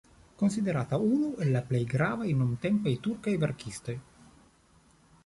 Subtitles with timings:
[0.41, 3.97] Konsiderata unu el la plej gravaj nuntempaj turkaj verkistoj.